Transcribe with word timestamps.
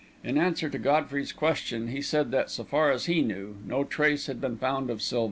In 0.23 0.35
answer 0.35 0.67
to 0.67 0.79
Godfrey's 0.79 1.31
question, 1.31 1.89
he 1.89 2.01
said 2.01 2.31
that, 2.31 2.49
so 2.49 2.63
far 2.63 2.89
as 2.89 3.05
he 3.05 3.21
knew, 3.21 3.57
no 3.63 3.83
trace 3.83 4.25
had 4.25 4.41
been 4.41 4.57
found 4.57 4.89
of 4.89 4.99
Silva. 4.99 5.19